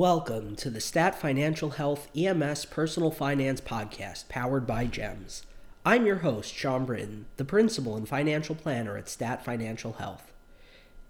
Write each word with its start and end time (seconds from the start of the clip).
Welcome 0.00 0.56
to 0.56 0.70
the 0.70 0.80
Stat 0.80 1.14
Financial 1.14 1.68
Health 1.72 2.08
EMS 2.16 2.64
Personal 2.64 3.10
Finance 3.10 3.60
Podcast 3.60 4.30
powered 4.30 4.66
by 4.66 4.86
GEMS. 4.86 5.42
I'm 5.84 6.06
your 6.06 6.20
host, 6.20 6.54
Sean 6.54 6.86
Britton, 6.86 7.26
the 7.36 7.44
principal 7.44 7.98
and 7.98 8.08
financial 8.08 8.54
planner 8.54 8.96
at 8.96 9.10
Stat 9.10 9.44
Financial 9.44 9.92
Health. 9.92 10.32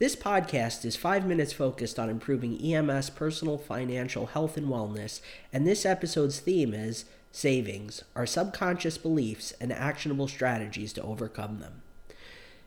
This 0.00 0.16
podcast 0.16 0.84
is 0.84 0.96
five 0.96 1.24
minutes 1.24 1.52
focused 1.52 2.00
on 2.00 2.10
improving 2.10 2.60
EMS 2.60 3.10
personal 3.10 3.58
financial 3.58 4.26
health 4.26 4.56
and 4.56 4.66
wellness, 4.66 5.20
and 5.52 5.64
this 5.64 5.86
episode's 5.86 6.40
theme 6.40 6.74
is 6.74 7.04
Savings, 7.30 8.02
our 8.16 8.26
subconscious 8.26 8.98
beliefs 8.98 9.54
and 9.60 9.72
actionable 9.72 10.26
strategies 10.26 10.92
to 10.94 11.02
overcome 11.02 11.60
them. 11.60 11.82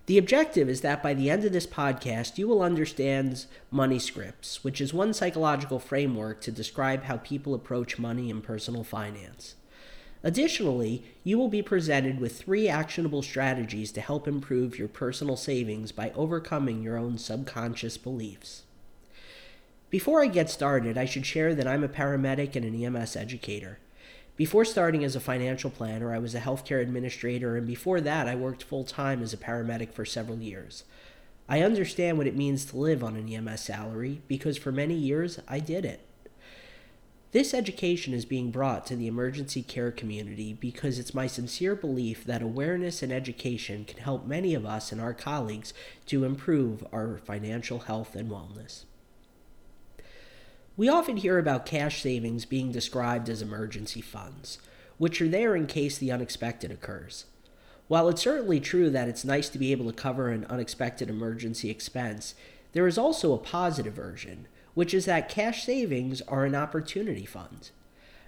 The 0.05 0.17
objective 0.17 0.67
is 0.67 0.81
that 0.81 1.01
by 1.01 1.14
the 1.14 1.29
end 1.29 1.46
of 1.46 1.54
this 1.54 1.65
podcast, 1.65 2.37
you 2.37 2.47
will 2.47 2.61
understand 2.61 3.46
money 3.71 4.00
scripts, 4.00 4.61
which 4.61 4.82
is 4.82 4.93
one 4.93 5.14
psychological 5.14 5.79
framework 5.79 6.41
to 6.41 6.51
describe 6.51 7.04
how 7.04 7.18
people 7.18 7.54
approach 7.54 7.97
money 7.97 8.29
and 8.29 8.43
personal 8.43 8.83
finance. 8.83 9.55
Additionally, 10.21 11.04
you 11.23 11.37
will 11.37 11.47
be 11.47 11.61
presented 11.61 12.19
with 12.19 12.37
three 12.37 12.68
actionable 12.68 13.21
strategies 13.21 13.92
to 13.93 14.01
help 14.01 14.28
improve 14.28 14.78
your 14.78 14.89
personal 14.89 15.37
savings 15.37 15.92
by 15.92 16.11
overcoming 16.15 16.81
your 16.81 16.97
own 16.97 17.17
subconscious 17.17 17.97
beliefs. 17.97 18.64
Before 19.89 20.21
I 20.23 20.28
get 20.28 20.50
started, 20.50 20.97
I 20.97 21.06
should 21.06 21.25
share 21.25 21.54
that 21.56 21.67
I'm 21.67 21.83
a 21.83 21.89
paramedic 21.89 22.56
and 22.56 22.65
an 22.65 22.83
EMS 22.83 23.15
educator. 23.15 23.79
Before 24.36 24.65
starting 24.65 25.04
as 25.04 25.15
a 25.15 25.19
financial 25.19 25.69
planner, 25.69 26.11
I 26.11 26.18
was 26.18 26.33
a 26.33 26.39
healthcare 26.39 26.82
administrator, 26.82 27.55
and 27.55 27.68
before 27.68 28.01
that, 28.01 28.28
I 28.28 28.36
worked 28.36 28.64
full 28.64 28.83
time 28.83 29.21
as 29.21 29.32
a 29.32 29.37
paramedic 29.37 29.93
for 29.93 30.06
several 30.06 30.39
years. 30.39 30.83
I 31.47 31.61
understand 31.61 32.17
what 32.17 32.25
it 32.25 32.36
means 32.36 32.66
to 32.66 32.78
live 32.78 33.04
on 33.04 33.16
an 33.16 33.31
EMS 33.31 33.61
salary 33.61 34.22
because 34.28 34.58
for 34.58 34.72
many 34.72 34.95
years 34.95 35.39
I 35.48 35.59
did 35.59 35.86
it. 35.86 36.00
This 37.31 37.54
education 37.54 38.14
is 38.14 38.26
being 38.26 38.50
brought 38.50 38.86
to 38.88 38.95
the 38.95 39.08
emergency 39.08 39.61
care 39.61 39.92
community 39.92 40.54
because 40.54 40.98
it's 40.98 41.14
my 41.14 41.28
sincere 41.28 41.76
belief 41.76 42.23
that 42.26 42.42
awareness 42.42 43.04
and 43.04 43.11
education 43.11 43.86
can 43.86 44.00
help 44.00 44.26
many 44.26 44.54
of 44.54 44.66
us 44.66 44.92
and 44.92 45.02
our 45.02 45.14
colleagues 45.14 45.73
to 46.08 46.26
improve 46.26 46.86
our 46.94 47.17
financial 47.17 47.80
health 47.80 48.16
and 48.16 48.31
wellness. 48.31 48.86
We 50.76 50.90
often 50.90 51.18
hear 51.18 51.38
about 51.38 51.68
cash 51.68 52.02
savings 52.02 52.46
being 52.46 52.72
described 52.72 53.30
as 53.30 53.44
emergency 53.44 54.02
funds, 54.02 54.58
which 54.98 55.22
are 55.22 55.28
there 55.28 55.56
in 55.56 55.68
case 55.68 56.00
the 56.00 56.12
unexpected 56.12 56.72
occurs. 56.72 57.26
While 57.88 58.10
it's 58.10 58.24
certainly 58.24 58.60
true 58.60 58.90
that 58.90 59.08
it's 59.08 59.24
nice 59.24 59.50
to 59.50 59.60
be 59.60 59.72
able 59.72 59.86
to 59.86 59.94
cover 59.94 60.30
an 60.30 60.46
unexpected 60.46 61.12
emergency 61.12 61.70
expense, 61.70 62.34
there 62.72 62.88
is 62.88 62.98
also 62.98 63.34
a 63.34 63.38
positive 63.38 63.94
version, 63.94 64.48
which 64.74 64.96
is 64.96 65.06
that 65.06 65.30
cash 65.30 65.64
savings 65.64 66.24
are 66.24 66.44
an 66.44 66.56
opportunity 66.56 67.26
fund. 67.26 67.70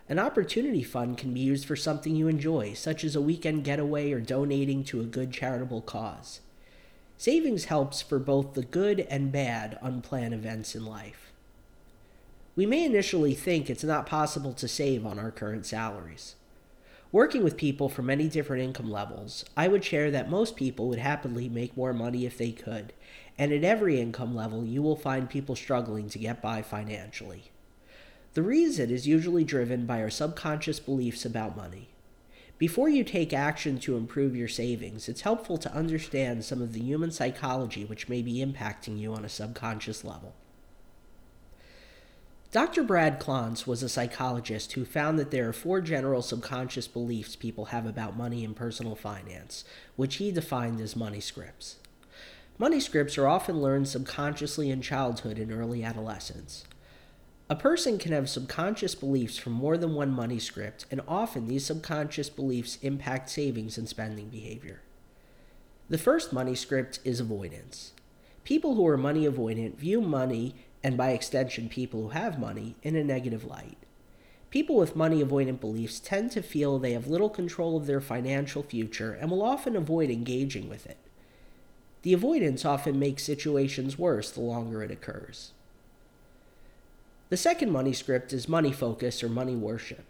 An 0.08 0.20
opportunity 0.20 0.84
fund 0.84 1.18
can 1.18 1.34
be 1.34 1.40
used 1.40 1.66
for 1.66 1.76
something 1.76 2.16
you 2.16 2.28
enjoy, 2.28 2.73
such 2.73 3.04
as 3.04 3.16
a 3.16 3.22
weekend 3.22 3.64
getaway 3.64 4.12
or 4.12 4.20
donating 4.20 4.84
to 4.84 5.02
a 5.02 5.06
good 5.06 5.32
charitable 5.32 5.82
cause. 5.82 6.42
Savings 7.18 7.66
helps 7.66 8.04
for 8.04 8.20
both 8.20 8.54
the 8.54 8.62
good 8.62 9.00
and 9.10 9.32
bad 9.32 9.80
unplanned 9.82 10.36
events 10.36 10.76
in 10.76 10.86
life. 10.86 11.32
We 12.56 12.66
may 12.66 12.86
initially 12.86 13.34
think 13.34 13.70
it's 13.70 13.84
not 13.84 14.06
possible 14.06 14.53
to 14.53 14.67
save 14.70 15.06
on 15.06 15.20
our 15.20 15.30
current 15.30 15.66
salaries. 15.66 16.36
Working 17.11 17.44
with 17.44 17.58
people 17.58 17.89
from 17.89 18.06
many 18.06 18.30
different 18.30 18.64
income 18.64 18.89
levels, 18.89 19.44
I 19.58 19.67
would 19.67 19.84
share 19.84 20.09
that 20.11 20.30
most 20.30 20.56
people 20.56 20.88
would 20.88 21.00
happily 21.00 21.50
make 21.50 21.76
more 21.76 21.94
money 21.94 22.26
if 22.26 22.38
they 22.38 22.52
could, 22.52 22.94
and 23.38 23.52
at 23.52 23.66
every 23.66 24.00
income 24.00 24.33
level, 24.33 24.64
you 24.64 24.81
will 24.81 24.95
find 24.95 25.30
people 25.30 25.58
struggling 25.58 26.08
to 26.09 26.20
get 26.20 26.42
by 26.42 26.61
financially. 26.61 27.52
The 28.36 28.42
reason 28.42 28.89
is 28.89 29.08
usually 29.08 29.43
driven 29.43 29.86
by 29.86 30.02
our 30.02 30.10
subconscious 30.10 30.80
beliefs 30.80 31.26
about 31.26 31.58
money. 31.58 31.89
Before 32.58 32.87
you 32.87 33.04
take 33.04 33.33
action 33.33 33.80
to 33.80 33.98
improve 33.98 34.33
your 34.33 34.48
savings, 34.48 35.10
it's 35.10 35.22
helpful 35.22 35.58
to 35.58 35.73
understand 35.73 36.45
some 36.45 36.61
of 36.61 36.72
the 36.72 36.80
human 36.80 37.11
psychology 37.11 37.83
which 37.83 38.08
may 38.08 38.22
be 38.22 38.45
impacting 38.45 38.98
you 38.98 39.14
on 39.14 39.26
a 39.26 39.30
subconscious 39.30 40.05
level. 40.05 40.33
Dr. 42.55 42.83
Brad 42.83 43.20
Klontz 43.20 43.67
was 43.67 43.83
a 43.83 43.89
psychologist 43.89 44.71
who 44.71 44.86
found 44.86 45.20
that 45.20 45.30
there 45.30 45.49
are 45.49 45.52
four 45.52 45.82
general 45.82 46.21
subconscious 46.21 46.88
beliefs 46.88 47.36
people 47.36 47.66
have 47.66 47.86
about 47.86 48.16
money 48.16 48.45
and 48.45 48.55
personal 48.55 48.95
finance, 48.95 49.66
which 49.98 50.16
he 50.16 50.32
defined 50.32 50.80
as 50.80 50.95
money 50.95 51.20
scripts. 51.20 51.80
Money 52.58 52.80
scripts 52.80 53.17
are 53.17 53.27
often 53.27 53.61
learned 53.61 53.89
subconsciously 53.89 54.70
in 54.70 54.82
childhood 54.82 55.38
and 55.38 55.52
early 55.52 55.83
adolescence. 55.83 56.64
A 57.49 57.58
person 57.58 57.98
can 57.98 58.14
have 58.14 58.30
subconscious 58.30 58.95
beliefs 58.95 59.37
from 59.37 59.52
more 59.52 59.77
than 59.77 59.93
one 59.93 60.11
money 60.11 60.39
script, 60.39 60.86
and 60.89 61.02
often 61.10 61.49
these 61.49 61.66
subconscious 61.66 62.30
beliefs 62.30 62.77
impact 62.82 63.30
savings 63.30 63.77
and 63.77 63.89
spending 63.89 64.30
behavior. 64.30 64.80
The 65.89 65.98
first 65.98 66.32
money 66.32 66.55
script 66.55 67.02
is 67.04 67.20
avoidance. 67.20 67.92
People 68.45 68.76
who 68.76 68.87
are 68.87 68.95
money 68.95 69.27
avoidant 69.27 69.76
view 69.76 69.99
money 69.99 70.55
and 70.86 70.98
by 70.98 71.10
extension, 71.10 71.68
people 71.68 72.04
who 72.04 72.10
have 72.10 72.38
money, 72.38 72.76
in 72.84 72.96
a 72.96 73.04
negative 73.04 73.44
light. 73.44 73.80
People 74.52 74.76
with 74.76 74.96
money 74.96 75.23
avoidant 75.23 75.60
beliefs 75.60 76.00
tend 76.00 76.30
to 76.30 76.44
feel 76.44 76.78
they 76.78 76.94
have 76.94 77.08
little 77.08 77.28
control 77.28 77.76
of 77.76 77.88
their 77.88 78.00
financial 78.00 78.62
future 78.62 79.12
and 79.12 79.32
will 79.32 79.42
often 79.42 79.76
avoid 79.76 80.12
engaging 80.12 80.70
with 80.70 80.86
it. 80.86 81.00
The 82.04 82.14
avoidance 82.14 82.66
often 82.66 83.00
makes 83.00 83.23
situations 83.23 83.98
worse 83.98 84.30
the 84.30 84.42
longer 84.42 84.84
it 84.84 84.92
occurs. 84.92 85.54
The 87.30 87.38
second 87.38 87.72
money 87.72 87.92
script 87.92 88.32
is 88.32 88.48
money 88.48 88.72
focus 88.72 89.23
or 89.23 89.28
money 89.28 89.56
worship. 89.56 90.06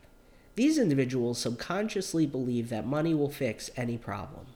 These 0.55 0.77
individuals 0.77 1.39
subconsciously 1.39 2.25
believe 2.25 2.67
that 2.67 2.85
money 2.85 3.13
will 3.13 3.31
fix 3.31 3.71
any 3.77 3.97
problem. 3.97 4.47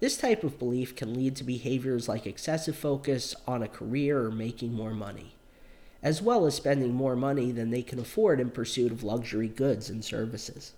This 0.00 0.18
type 0.18 0.44
of 0.44 0.58
belief 0.58 0.94
can 0.94 1.14
lead 1.14 1.34
to 1.36 1.44
behaviors 1.44 2.10
like 2.10 2.26
excessive 2.26 2.76
focus 2.76 3.34
on 3.48 3.62
a 3.62 3.68
career 3.68 4.22
or 4.22 4.30
making 4.30 4.74
more 4.74 4.92
money 4.92 5.32
as 6.02 6.22
well 6.22 6.46
as 6.46 6.54
spending 6.54 6.94
more 6.94 7.16
money 7.16 7.52
than 7.52 7.70
they 7.70 7.82
can 7.82 7.98
afford 7.98 8.40
in 8.40 8.50
pursuit 8.50 8.92
of 8.92 9.02
luxury 9.02 9.48
goods 9.48 9.90
and 9.90 10.04
services. 10.04 10.72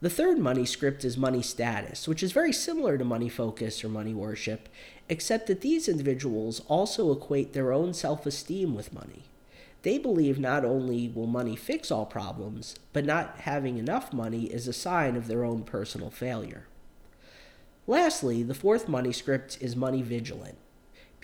The 0.00 0.10
third 0.10 0.38
money 0.38 0.66
script 0.66 1.04
is 1.04 1.16
money 1.16 1.40
status, 1.40 2.06
which 2.06 2.22
is 2.22 2.32
very 2.32 2.52
similar 2.52 2.98
to 2.98 3.04
money 3.04 3.28
focus 3.28 3.82
or 3.82 3.88
money 3.88 4.12
worship, 4.12 4.68
except 5.08 5.46
that 5.46 5.62
these 5.62 5.88
individuals 5.88 6.60
also 6.68 7.10
equate 7.10 7.52
their 7.52 7.72
own 7.72 7.94
self 7.94 8.26
esteem 8.26 8.74
with 8.74 8.92
money. 8.92 9.22
They 9.80 9.98
believe 9.98 10.38
not 10.38 10.64
only 10.64 11.08
will 11.08 11.26
money 11.26 11.56
fix 11.56 11.90
all 11.90 12.06
problems, 12.06 12.74
but 12.92 13.04
not 13.04 13.40
having 13.40 13.78
enough 13.78 14.12
money 14.12 14.44
is 14.44 14.66
a 14.66 14.72
sign 14.72 15.16
of 15.16 15.26
their 15.26 15.44
own 15.44 15.62
personal 15.62 16.10
failure. 16.10 16.66
Lastly, 17.86 18.42
the 18.42 18.54
fourth 18.54 18.88
money 18.88 19.12
script 19.12 19.58
is 19.60 19.76
money 19.76 20.00
vigilant. 20.00 20.56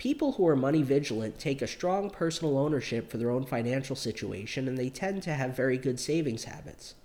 People 0.01 0.31
who 0.31 0.47
are 0.47 0.55
money 0.55 0.81
vigilant 0.81 1.37
take 1.37 1.61
a 1.61 1.67
strong 1.67 2.09
personal 2.09 2.57
ownership 2.57 3.11
for 3.11 3.17
their 3.17 3.29
own 3.29 3.45
financial 3.45 3.95
situation 3.95 4.67
and 4.67 4.75
they 4.75 4.89
tend 4.89 5.21
to 5.21 5.33
have 5.35 5.55
very 5.55 5.77
good 5.77 5.99
savings 5.99 6.45
habits. 6.45 6.95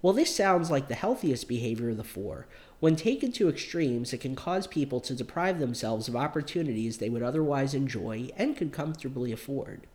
While 0.00 0.14
this 0.14 0.34
sounds 0.34 0.68
like 0.68 0.88
the 0.88 0.96
healthiest 0.96 1.46
behavior 1.46 1.90
of 1.90 1.96
the 1.96 2.02
four, 2.02 2.48
when 2.80 2.96
taken 2.96 3.30
to 3.34 3.48
extremes, 3.48 4.12
it 4.12 4.18
can 4.18 4.34
cause 4.34 4.66
people 4.66 4.98
to 5.02 5.14
deprive 5.14 5.60
themselves 5.60 6.08
of 6.08 6.16
opportunities 6.16 6.98
they 6.98 7.08
would 7.08 7.22
otherwise 7.22 7.72
enjoy 7.72 8.30
and 8.36 8.56
could 8.56 8.72
comfortably 8.72 9.30
afford. 9.30 9.86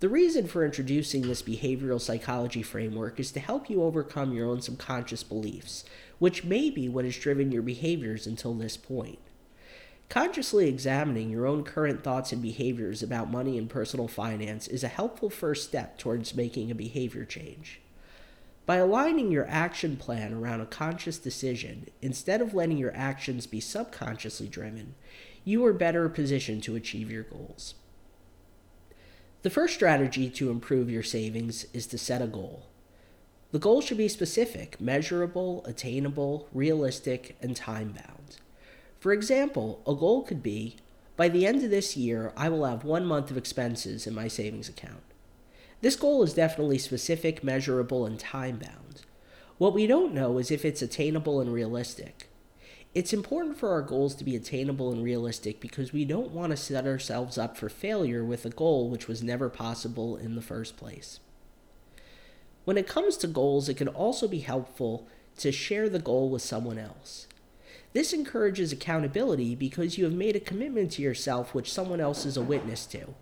The 0.00 0.08
reason 0.08 0.46
for 0.46 0.64
introducing 0.64 1.28
this 1.28 1.42
behavioral 1.42 2.00
psychology 2.00 2.62
framework 2.62 3.20
is 3.20 3.30
to 3.32 3.40
help 3.40 3.68
you 3.68 3.82
overcome 3.82 4.32
your 4.32 4.48
own 4.48 4.62
subconscious 4.62 5.22
beliefs, 5.22 5.84
which 6.18 6.44
may 6.44 6.70
be 6.70 6.88
what 6.88 7.04
has 7.04 7.18
driven 7.18 7.52
your 7.52 7.60
behaviors 7.60 8.26
until 8.26 8.54
this 8.54 8.78
point. 8.78 9.18
Consciously 10.08 10.68
examining 10.68 11.30
your 11.30 11.46
own 11.46 11.64
current 11.64 12.04
thoughts 12.04 12.32
and 12.32 12.40
behaviors 12.40 13.02
about 13.02 13.30
money 13.30 13.58
and 13.58 13.68
personal 13.68 14.06
finance 14.06 14.68
is 14.68 14.84
a 14.84 14.88
helpful 14.88 15.30
first 15.30 15.64
step 15.64 15.98
towards 15.98 16.34
making 16.34 16.70
a 16.70 16.74
behavior 16.74 17.24
change. 17.24 17.80
By 18.66 18.76
aligning 18.76 19.30
your 19.30 19.46
action 19.48 19.96
plan 19.96 20.32
around 20.32 20.62
a 20.62 20.66
conscious 20.66 21.18
decision, 21.18 21.88
instead 22.00 22.40
of 22.40 22.54
letting 22.54 22.78
your 22.78 22.94
actions 22.96 23.46
be 23.46 23.60
subconsciously 23.60 24.48
driven, 24.48 24.94
you 25.44 25.64
are 25.66 25.74
better 25.74 26.08
positioned 26.08 26.62
to 26.62 26.76
achieve 26.76 27.10
your 27.10 27.24
goals. 27.24 27.74
The 29.42 29.50
first 29.50 29.74
strategy 29.74 30.30
to 30.30 30.50
improve 30.50 30.88
your 30.88 31.02
savings 31.02 31.66
is 31.74 31.86
to 31.88 31.98
set 31.98 32.22
a 32.22 32.26
goal. 32.26 32.66
The 33.52 33.58
goal 33.58 33.82
should 33.82 33.98
be 33.98 34.08
specific, 34.08 34.80
measurable, 34.80 35.62
attainable, 35.66 36.48
realistic, 36.54 37.36
and 37.42 37.54
time 37.54 37.92
bound. 37.92 38.23
For 39.04 39.12
example, 39.12 39.82
a 39.86 39.94
goal 39.94 40.22
could 40.22 40.42
be 40.42 40.76
by 41.14 41.28
the 41.28 41.46
end 41.46 41.62
of 41.62 41.68
this 41.68 41.94
year, 41.94 42.32
I 42.38 42.48
will 42.48 42.64
have 42.64 42.84
one 42.84 43.04
month 43.04 43.30
of 43.30 43.36
expenses 43.36 44.06
in 44.06 44.14
my 44.14 44.28
savings 44.28 44.66
account. 44.66 45.02
This 45.82 45.94
goal 45.94 46.22
is 46.22 46.32
definitely 46.32 46.78
specific, 46.78 47.44
measurable, 47.44 48.06
and 48.06 48.18
time 48.18 48.56
bound. 48.56 49.02
What 49.58 49.74
we 49.74 49.86
don't 49.86 50.14
know 50.14 50.38
is 50.38 50.50
if 50.50 50.64
it's 50.64 50.80
attainable 50.80 51.38
and 51.42 51.52
realistic. 51.52 52.30
It's 52.94 53.12
important 53.12 53.58
for 53.58 53.72
our 53.72 53.82
goals 53.82 54.14
to 54.14 54.24
be 54.24 54.36
attainable 54.36 54.90
and 54.90 55.04
realistic 55.04 55.60
because 55.60 55.92
we 55.92 56.06
don't 56.06 56.30
want 56.30 56.52
to 56.52 56.56
set 56.56 56.86
ourselves 56.86 57.36
up 57.36 57.58
for 57.58 57.68
failure 57.68 58.24
with 58.24 58.46
a 58.46 58.50
goal 58.50 58.88
which 58.88 59.06
was 59.06 59.22
never 59.22 59.50
possible 59.50 60.16
in 60.16 60.34
the 60.34 60.40
first 60.40 60.78
place. 60.78 61.20
When 62.64 62.78
it 62.78 62.88
comes 62.88 63.18
to 63.18 63.26
goals, 63.26 63.68
it 63.68 63.76
can 63.76 63.88
also 63.88 64.26
be 64.26 64.40
helpful 64.40 65.06
to 65.36 65.52
share 65.52 65.90
the 65.90 65.98
goal 65.98 66.30
with 66.30 66.40
someone 66.40 66.78
else. 66.78 67.26
This 67.94 68.12
encourages 68.12 68.72
accountability 68.72 69.54
because 69.54 69.96
you 69.96 70.04
have 70.04 70.12
made 70.12 70.34
a 70.34 70.40
commitment 70.40 70.90
to 70.92 71.02
yourself 71.02 71.54
which 71.54 71.72
someone 71.72 72.00
else 72.00 72.26
is 72.26 72.36
a 72.36 72.42
witness 72.42 72.86
to. 72.86 73.14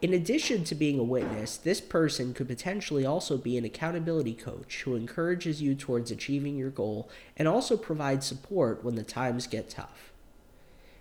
In 0.00 0.14
addition 0.14 0.62
to 0.64 0.76
being 0.76 1.00
a 1.00 1.04
witness, 1.04 1.56
this 1.56 1.80
person 1.80 2.32
could 2.32 2.46
potentially 2.46 3.04
also 3.04 3.36
be 3.36 3.58
an 3.58 3.64
accountability 3.64 4.34
coach 4.34 4.82
who 4.84 4.94
encourages 4.94 5.60
you 5.60 5.74
towards 5.74 6.12
achieving 6.12 6.56
your 6.56 6.70
goal 6.70 7.10
and 7.36 7.48
also 7.48 7.76
provides 7.76 8.24
support 8.24 8.84
when 8.84 8.94
the 8.94 9.02
times 9.02 9.48
get 9.48 9.68
tough. 9.68 10.12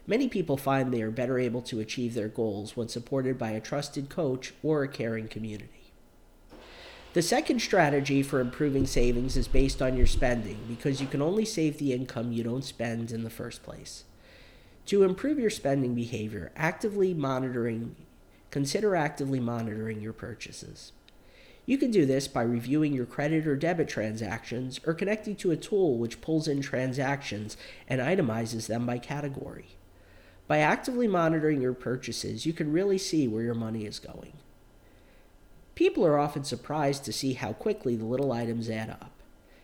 Many 0.08 0.28
people 0.28 0.58
find 0.58 0.92
they 0.92 1.04
are 1.04 1.12
better 1.12 1.38
able 1.38 1.62
to 1.64 1.80
achieve 1.80 2.16
their 2.16 2.30
goals 2.30 2.76
when 2.76 2.88
supported 2.88 3.38
by 3.38 3.52
a 3.52 3.62
trusted 3.62 4.10
coach 4.10 4.56
or 4.64 4.82
a 4.82 4.88
caring 4.88 5.28
community. 5.28 5.75
The 7.16 7.22
second 7.22 7.62
strategy 7.62 8.22
for 8.22 8.42
improving 8.42 8.86
savings 8.86 9.38
is 9.38 9.48
based 9.48 9.82
on 9.82 9.96
your 9.96 10.06
spending 10.06 10.58
because 10.68 11.00
you 11.00 11.08
can 11.08 11.22
only 11.22 11.46
save 11.46 11.78
the 11.78 11.94
income 11.94 12.34
you 12.34 12.44
don't 12.44 12.62
spend 12.62 13.10
in 13.10 13.24
the 13.24 13.30
first 13.30 13.64
place. 13.64 14.04
To 14.88 15.04
improve 15.04 15.40
your 15.40 15.50
spending 15.50 15.96
behavior, 15.96 16.52
actively 16.58 17.14
monitoring 17.14 17.96
consider 18.52 18.98
actively 18.98 19.40
monitoring 19.40 20.02
your 20.02 20.12
purchases. 20.12 20.92
You 21.66 21.78
can 21.78 21.90
do 21.90 22.06
this 22.06 22.28
by 22.28 22.42
reviewing 22.42 22.92
your 22.92 23.06
credit 23.06 23.48
or 23.48 23.56
debit 23.56 23.88
transactions 23.88 24.82
or 24.86 24.94
connecting 24.94 25.38
to 25.38 25.52
a 25.52 25.56
tool 25.56 25.98
which 25.98 26.20
pulls 26.20 26.50
in 26.50 26.60
transactions 26.60 27.56
and 27.88 28.02
itemizes 28.02 28.68
them 28.68 28.86
by 28.86 28.98
category. 28.98 29.78
By 30.50 30.58
actively 30.58 31.08
monitoring 31.08 31.62
your 31.62 31.76
purchases, 31.76 32.46
you 32.46 32.52
can 32.52 32.74
really 32.74 32.98
see 32.98 33.26
where 33.26 33.44
your 33.44 33.56
money 33.56 33.86
is 33.86 34.00
going. 34.00 34.34
People 35.76 36.06
are 36.06 36.18
often 36.18 36.46
surprised 36.46 37.04
to 37.04 37.14
see 37.14 37.34
how 37.34 37.52
quickly 37.52 37.96
the 37.96 38.06
little 38.06 38.32
items 38.32 38.70
add 38.70 38.90
up. 38.90 39.12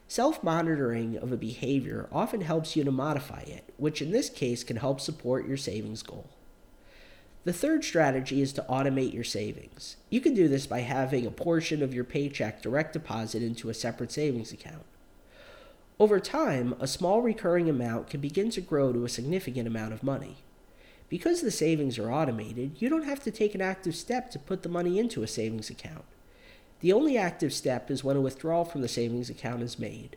Self 0.09 0.43
monitoring 0.43 1.17
of 1.17 1.31
a 1.31 1.37
behavior 1.37 2.09
often 2.11 2.41
helps 2.41 2.75
you 2.75 2.83
to 2.83 2.91
modify 2.91 3.41
it, 3.41 3.73
which 3.77 4.01
in 4.01 4.11
this 4.11 4.29
case 4.29 4.61
can 4.61 4.75
help 4.75 4.99
support 4.99 5.47
your 5.47 5.55
savings 5.55 6.03
goal. 6.03 6.29
The 7.45 7.53
third 7.53 7.85
strategy 7.85 8.41
is 8.41 8.51
to 8.53 8.65
automate 8.69 9.13
your 9.13 9.23
savings. 9.23 9.95
You 10.09 10.19
can 10.19 10.33
do 10.33 10.49
this 10.49 10.67
by 10.67 10.81
having 10.81 11.25
a 11.25 11.31
portion 11.31 11.81
of 11.81 11.93
your 11.93 12.03
paycheck 12.03 12.61
direct 12.61 12.91
deposit 12.93 13.41
into 13.41 13.69
a 13.69 13.73
separate 13.73 14.11
savings 14.11 14.51
account. 14.51 14.83
Over 15.97 16.19
time, 16.19 16.75
a 16.79 16.87
small 16.87 17.21
recurring 17.21 17.69
amount 17.69 18.09
can 18.09 18.19
begin 18.19 18.49
to 18.51 18.61
grow 18.61 18.91
to 18.91 19.05
a 19.05 19.09
significant 19.09 19.65
amount 19.65 19.93
of 19.93 20.03
money. 20.03 20.37
Because 21.11 21.41
the 21.41 21.51
savings 21.51 21.99
are 21.99 22.09
automated, 22.09 22.81
you 22.81 22.87
don't 22.87 23.03
have 23.03 23.21
to 23.23 23.31
take 23.31 23.53
an 23.53 23.59
active 23.59 23.97
step 23.97 24.31
to 24.31 24.39
put 24.39 24.63
the 24.63 24.69
money 24.69 24.97
into 24.97 25.23
a 25.23 25.27
savings 25.27 25.69
account. 25.69 26.05
The 26.79 26.93
only 26.93 27.17
active 27.17 27.51
step 27.51 27.91
is 27.91 28.01
when 28.01 28.15
a 28.15 28.21
withdrawal 28.21 28.63
from 28.63 28.79
the 28.79 28.87
savings 28.87 29.29
account 29.29 29.61
is 29.61 29.77
made. 29.77 30.15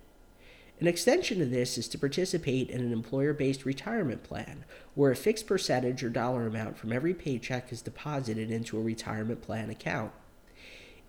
An 0.78 0.86
extension 0.86 1.42
of 1.42 1.50
this 1.50 1.76
is 1.76 1.88
to 1.88 1.98
participate 1.98 2.70
in 2.70 2.80
an 2.80 2.92
employer 2.92 3.32
based 3.32 3.64
retirement 3.64 4.22
plan, 4.22 4.64
where 4.94 5.10
a 5.10 5.16
fixed 5.16 5.48
percentage 5.48 6.04
or 6.04 6.10
dollar 6.10 6.46
amount 6.46 6.78
from 6.78 6.92
every 6.92 7.12
paycheck 7.12 7.72
is 7.72 7.82
deposited 7.82 8.52
into 8.52 8.78
a 8.78 8.82
retirement 8.82 9.42
plan 9.42 9.70
account. 9.70 10.12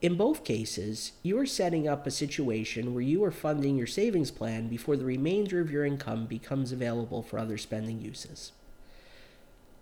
In 0.02 0.16
both 0.18 0.44
cases, 0.44 1.12
you 1.22 1.38
are 1.38 1.46
setting 1.46 1.88
up 1.88 2.08
a 2.08 2.12
situation 2.12 2.96
where 2.96 3.04
you 3.04 3.24
are 3.24 3.30
funding 3.30 3.78
your 3.78 3.86
savings 3.86 4.32
plan 4.32 4.68
before 4.68 4.98
the 4.98 5.06
remainder 5.06 5.62
of 5.62 5.70
your 5.70 5.86
income 5.86 6.26
becomes 6.26 6.72
available 6.72 7.22
for 7.22 7.38
other 7.38 7.60
spending 7.60 8.02
uses. 8.02 8.52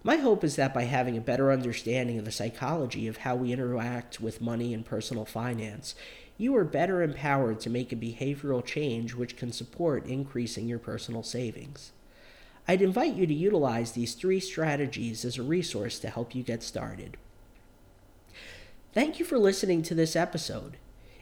My 0.05 0.17
hope 0.17 0.43
is 0.43 0.57
that 0.57 0.73
by 0.73 0.83
having 0.83 1.15
a 1.15 1.21
better 1.21 1.49
understanding 1.49 2.19
of 2.19 2.25
the 2.25 2.31
psychology 2.31 3.07
of 3.07 3.17
how 3.17 3.35
we 3.35 3.53
interact 3.53 4.19
with 4.19 4.41
money 4.41 4.73
and 4.73 4.85
personal 4.85 5.23
finance, 5.23 5.95
you 6.37 6.55
are 6.57 6.65
better 6.65 7.01
empowered 7.01 7.61
to 7.61 7.69
make 7.69 7.93
a 7.93 7.95
behavioral 7.95 8.65
change 8.65 9.13
which 9.13 9.37
can 9.37 9.53
support 9.53 10.05
increasing 10.05 10.67
your 10.67 10.79
personal 10.79 11.23
savings. 11.23 11.93
I'd 12.67 12.81
invite 12.81 13.13
you 13.13 13.25
to 13.25 13.33
utilize 13.33 13.93
these 13.93 14.13
three 14.13 14.41
strategies 14.41 15.23
as 15.23 15.37
a 15.37 15.43
resource 15.43 15.99
to 15.99 16.09
help 16.09 16.35
you 16.35 16.43
get 16.43 16.63
started. 16.63 17.15
Thank 18.93 19.19
you 19.19 19.25
for 19.25 19.39
listening 19.39 19.83
to 19.83 19.95
this 19.95 20.15
episode. 20.17 20.77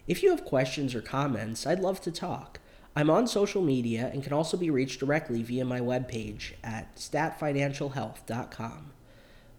If 0.08 0.24
you 0.24 0.32
have 0.32 0.44
questions 0.44 0.96
or 0.96 1.02
comments, 1.02 1.68
I'd 1.68 1.80
love 1.80 2.02
to 2.02 2.12
talk. 2.12 2.60
I'm 2.96 3.10
on 3.10 3.28
social 3.28 3.62
media 3.62 4.10
and 4.12 4.24
can 4.24 4.34
also 4.34 4.58
be 4.58 4.70
reached 4.70 5.00
directly 5.00 5.44
via 5.44 5.64
my 5.64 5.80
webpage 5.80 6.54
at 6.64 6.96
statfinancialhealth.com. 6.96 8.92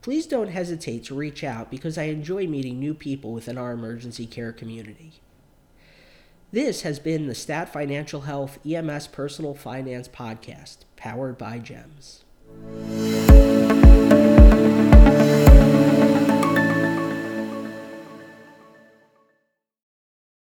Please 0.03 0.27
don't 0.27 0.49
hesitate 0.49 1.05
to 1.05 1.15
reach 1.15 1.43
out 1.45 1.71
because 1.71 1.97
I 1.97 2.05
enjoy 2.05 2.47
meeting 2.47 2.79
new 2.79 2.93
people 2.93 3.33
within 3.33 3.57
our 3.57 3.73
emergency 3.73 4.27
care 4.27 4.53
community. 4.53 5.21
This 6.51 6.83
has 6.83 6.99
been 6.99 7.29
the 7.29 7.35
Stat 7.35 7.73
Financial 7.73 8.23
Health 8.23 8.59
EMS 8.67 9.07
Personal 9.07 9.55
Finance 9.55 10.09
Podcast, 10.09 10.79
powered 10.97 11.39
by 11.39 11.59
GEMS. 11.59 12.25